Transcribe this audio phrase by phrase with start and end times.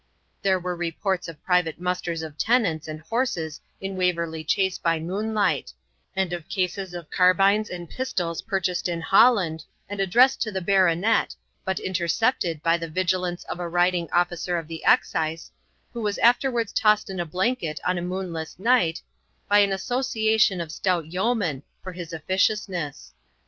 [0.41, 5.71] There were reports of private musters of tenants and horses in Waverley Chase by moonlight,
[6.15, 11.35] and of cases of carbines and pistols purchased in Holland, and addressed to the Baronet,
[11.63, 15.51] but intercepted by the vigilance of a riding officer of the excise,
[15.93, 19.03] who was afterwards tossed in a blanket on a moonless night,
[19.47, 23.13] by an association of stout yeomen, for his officiousness.